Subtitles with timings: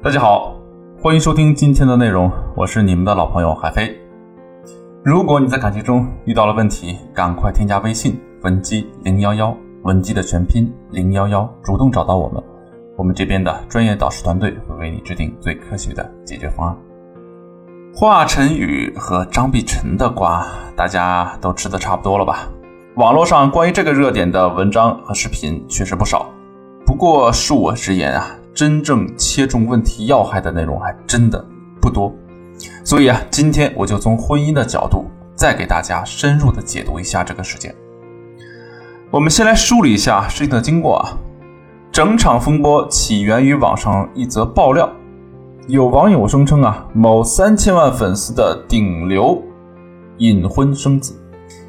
[0.00, 0.54] 大家好，
[1.02, 4.00] 欢迎收听今天的内容，我是你们的老朋友海飞。
[5.04, 12.40] 如果你在感情中遇到了问题，赶快添加微信文姬零幺幺，文姬的全拼零幺幺，主动找到我们，
[12.96, 16.76] 我们这边的专业导师团队会为你制定最科学的解决方案。
[17.92, 20.46] 华晨宇和张碧晨的瓜，
[20.76, 22.48] 大家都吃的差不多了吧？
[22.94, 26.30] 网络上关于这个热点的文章和视频确实不少，
[26.86, 28.37] 不过恕我直言啊。
[28.58, 31.46] 真正切中问题要害的内容还真的
[31.80, 32.12] 不多，
[32.82, 35.06] 所以啊，今天我就从婚姻的角度
[35.36, 37.72] 再给大家深入的解读一下这个事件。
[39.12, 41.16] 我们先来梳理一下事情的经过啊。
[41.92, 44.90] 整场风波起源于网上一则爆料，
[45.68, 49.40] 有网友声称啊，某三千万粉丝的顶流
[50.16, 51.14] 隐婚生子，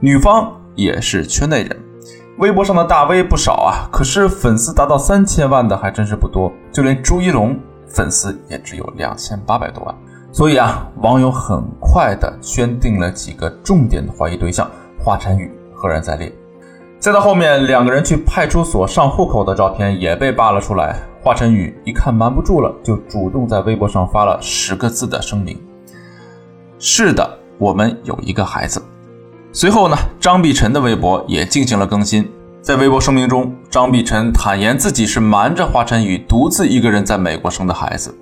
[0.00, 1.82] 女方也是圈内人。
[2.38, 6.52] 微博上的大 V 不少啊，可是粉丝达到三千万的还真是不多。
[6.72, 9.94] 就连朱一龙粉丝也只有两千八百多万。
[10.32, 14.68] 所以啊，网友很快的圈定了几个重点的怀疑对象，
[14.98, 16.32] 华晨宇赫然在列。
[16.98, 20.96] 再到后面，两个人去派出所上户口的照片也被扒了出来。
[21.22, 25.56] 华晨宇一看瞒不住了，就主动在微博上发了十个字的声明
[26.80, 28.82] ：“是的，我们有一个孩子。”
[29.56, 32.28] 随后呢，张碧晨的微博也进行了更新。
[32.60, 38.12] 在微博声明中，张碧晨坦言自己是瞒着华晨宇独自一个人在美国生的孩子。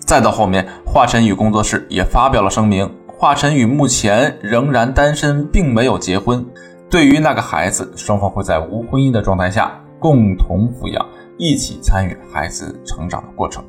[0.00, 6.44] 再到后面，华晨宇工作室也发表了声明，华晨宇目前仍然单身，并没有结婚。
[6.90, 11.06] 对于那个孩子，双方会在无婚姻的状态下共同抚养，
[11.38, 13.62] 一起参与孩子成长的过程。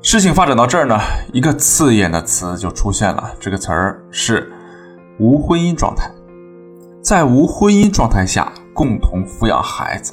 [0.00, 0.96] 事情发展到这儿呢，
[1.32, 4.52] 一个刺眼的词就出现了，这个词儿是
[5.18, 6.08] 无婚姻状态。
[7.02, 10.12] 在无婚姻状态下共同抚养孩子，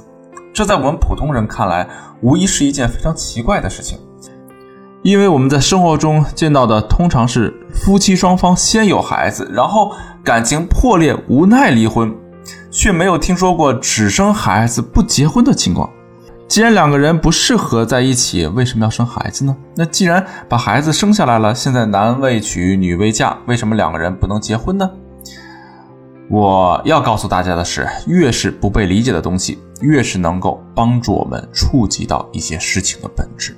[0.51, 1.87] 这在我们普通人看来，
[2.21, 3.99] 无疑是一件非常奇怪的事情。
[5.03, 9.91] 因为我们在生活中见到的通常是夫妻双方先有孩子，然后
[10.23, 12.11] 感情破裂，无奈离婚，
[12.71, 15.87] 却没有听说过只生孩子不结婚的情况。
[16.47, 19.55] 既然两个人不适合在一起，为什么要生孩子呢？
[19.75, 24.89] 那既然把孩子生下来了，现在男未娶，女未嫁，为什么两个人不能结婚呢？
[26.29, 33.57] 我要告诉大家的是，越是不被理解的东西，越是能够帮助我们触及到一些事情的本质。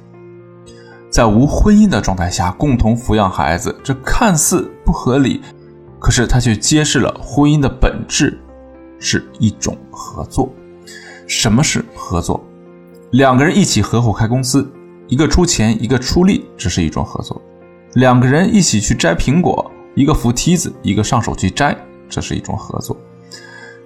[1.09, 5.41] 在无婚姻的状态下共同抚养孩子，这看似不合理，
[5.99, 8.39] 可是它却揭示了婚姻的本质
[8.99, 10.49] 是一种合作。
[11.27, 12.41] 什么是合作？
[13.11, 14.65] 两个人一起合伙开公司，
[15.09, 17.41] 一个出钱，一个出力，这是一种合作。
[17.95, 21.77] 两个人一起去摘苹果，一个扶梯子，一个上手去摘。
[22.11, 22.95] 这是一种合作。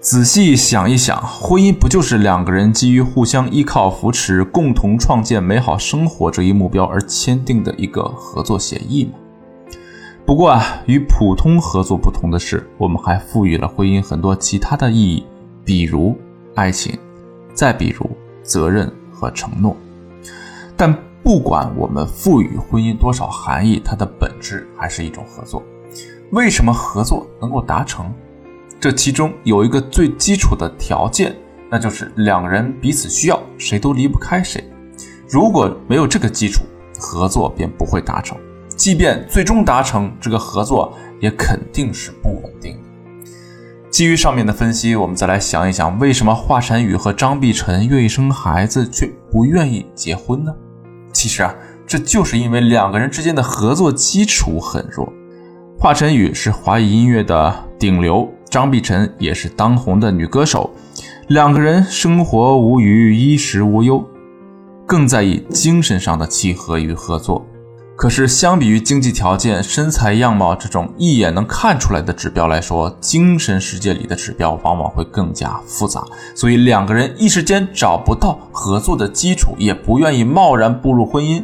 [0.02, 9.14] 仔细想一想，婚姻不就是两个人基于互相依靠、扶持、共同创建美好生活这一目标而签订的一个合作协议吗？
[10.26, 15.26] 不过啊，与普通合作不同的是，我们还赋予了婚姻很多其他的意义，
[15.64, 16.16] 比如
[16.54, 16.98] 爱情，
[17.54, 18.08] 再比如
[18.44, 19.76] 责任和承诺。
[20.78, 25.64] 但不管我们赋予婚姻多少含义，它的本质还是一种合作。
[26.32, 28.12] 为什么合作能够达成？
[28.80, 31.36] 这其中有一个最基础的条件，
[31.70, 34.64] 那就是两人彼此需要，谁都离不开谁。
[35.30, 36.64] 如果没有这个基础，
[37.00, 38.38] 合作便不会达成。
[38.76, 43.30] 即便最终达成，这个合作也肯定是不稳定的。
[43.90, 50.54] 基于上面的分析，我们再来想一想，为什么华晨宇和张碧晨愿意生孩子，却不愿意结婚呢？
[51.14, 51.56] 其实啊，
[51.88, 55.12] 这就是因为两个人之间的合作基础很弱。
[55.78, 60.72] 华晨宇是华语音乐的顶流，张碧晨也是当红的女歌手，
[61.28, 64.04] 两个人生活无余，衣食无忧，
[64.88, 67.46] 更在意精神上的契合与合作。
[67.96, 76.04] 可是，相比于经济条件、身材样貌这种一眼能看出来的指标来说，精神世界里的指标往往会更加复杂。
[76.34, 81.44] 所以，两个人一时间找不到合作的基础，也不愿意贸然步入婚姻，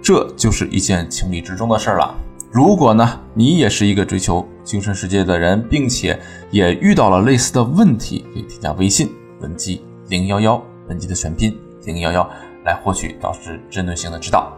[0.00, 2.14] 这就是一件情理之中的事儿了。
[2.52, 6.18] 如果呢，你也是一个追求精神世界的人，并且
[6.50, 9.08] 也遇到了类似的问题，可以添加微信
[9.40, 12.28] 文姬零幺幺，文姬的全拼零幺幺，
[12.64, 14.52] 来获取导师针对性的指导。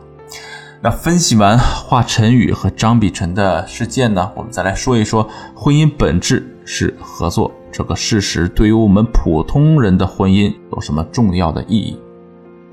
[0.81, 11.99] 那分析完华晨宇和张碧晨的事件呢，我们再来说一说婚姻本质是合作这个事实，对于我们普通人的婚姻有什么重要的意义？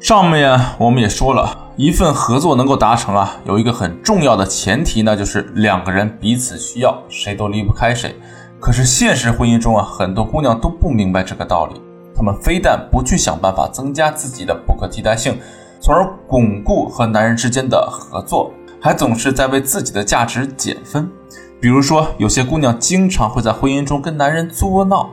[0.09, 1.56] 上面我们也说了。
[1.75, 8.15] 一份合作能够达成啊，有一个很重要的前提呢，就是两个人彼此需要，谁都离不开谁。
[8.59, 11.79] 可是现实婚姻中啊，很多姑娘都不明白这个道理，
[12.15, 15.38] 她们非但不去想办法增加自己的不可替代性，
[15.79, 18.51] 从而巩固和男人之间的合作，
[18.81, 21.07] 还总是在为自己的价值减分。
[21.61, 25.07] 比如说，有些姑娘经常会在婚姻中跟男人作闹，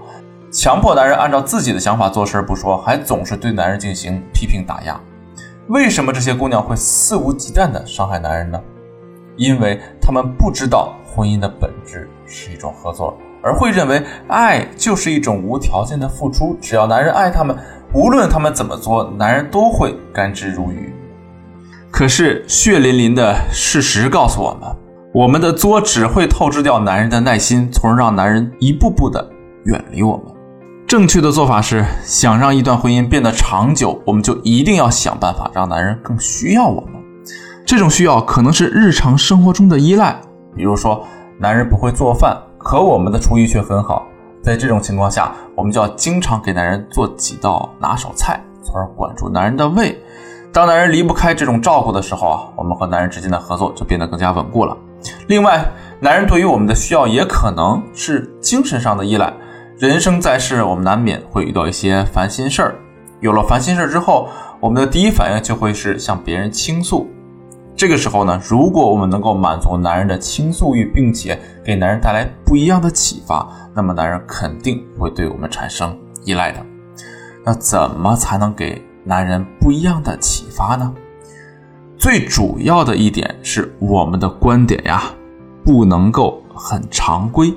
[0.56, 4.98] 强迫男人按照自己的想法做事不说，还总是对男人进行批评打压。
[5.66, 8.58] 为什么这些姑娘会肆无忌惮地伤害男人呢？
[9.36, 17.54] 因为她们不知道婚姻的本质是一种合作，而会认为爱就是一种无条件的付出，只要男人爱她们，
[17.92, 20.90] 无论他们怎么做，男人都会甘之如饴。
[21.90, 24.74] 可是血淋淋的事实告诉我们，
[25.12, 29.30] 我们的作只会透支掉男人的耐心，从而让男人一步步的
[29.64, 30.34] 远离我们。
[30.86, 36.92] 正确的做法是，想让一段婚姻变得长久，我们就一定要想办法让男人更需要我们。
[37.64, 40.16] 这种需要可能是日常生活中的依赖，
[40.54, 41.04] 比如说，
[41.40, 44.06] 男人不会做饭，可我们的厨艺却很好。
[44.40, 50.00] 在这种情况下，我们就要经常给男人做几道拿手菜，从而管住男人的胃。
[50.52, 54.76] 当男人离不开这种照顾的时候啊，我们和男人之间的合作就变得更加稳固了。
[55.26, 55.68] 另外，
[55.98, 59.34] 男人对于我们的需要也可能是精神上的依赖。
[59.78, 62.74] 人生在世，我们难免会遇到一些烦心事儿。
[63.20, 64.26] 有了烦心事儿之后，
[64.58, 67.06] 我们的第一反应就会是向别人倾诉。
[67.76, 75.94] 这个时候呢，如果我们能够满足男人的倾诉欲，并且给男人带来不一样的启发，那么男人肯定会对我们产生
[76.24, 76.64] 依赖的。
[77.44, 80.90] 那怎么才能给男人不一样的启发呢？
[81.98, 85.02] 最主要的一点是，我们的观点呀，
[85.62, 87.52] 不能够很常规。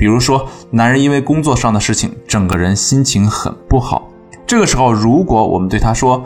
[0.00, 4.08] 比如说，男人因为工作上的事情，整个人心情很不好。
[4.46, 6.24] 这个时候，如果我们对他说：“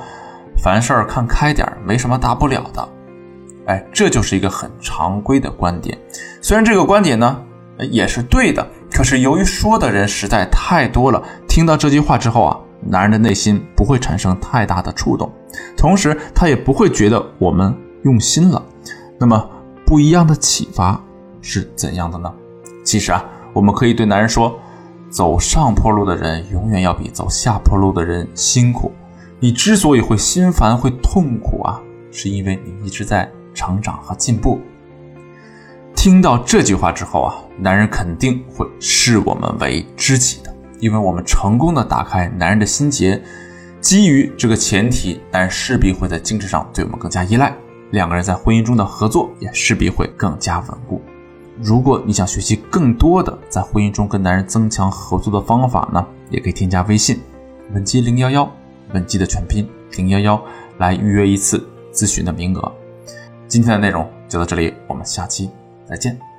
[0.63, 2.89] 凡事看开点，没什么大不了的。”
[3.67, 5.99] 哎，这就是一个很常规的观点。
[6.41, 7.43] 虽然这个观点呢
[7.91, 15.29] 也是对的，可是由于说的人实在太多了，听到这句话之后啊，男人的内心不会产生太大的触动，
[15.77, 18.65] 同时他也不会觉得我们用心了。
[19.19, 19.45] 那么，
[19.85, 21.03] 不一样的启发
[21.43, 22.33] 是怎样的呢？
[22.85, 23.25] 其实啊。
[23.55, 24.59] 我们可以对男人说
[25.09, 28.93] ：“走上坡路的人永远要比走下坡路的人辛苦。
[29.41, 31.81] 你之所以会心烦、会痛苦啊，
[32.11, 34.61] 是因为你一直在成长和进步。”
[35.95, 43.23] 听到这句话之后啊，男人肯定会视我们为知己的，因为我们成功的打开男人的心结。
[43.81, 47.55] 基于这个前提，男人势必会在精神上对我们更加依赖，
[47.93, 51.01] 两个人在婚姻中的合作也势必会更加稳固。
[51.61, 57.21] 如果你想学习更多的在婚姻中跟男人增强合作的方法呢，也可以添加微信
[57.73, 58.51] 文姬零幺幺，
[58.93, 60.43] 文姬的全拼零幺幺，
[60.79, 62.73] 来预约一次咨询的名额。
[63.47, 65.49] 今天的内容就到这里，我们下期
[65.89, 66.34] 再见。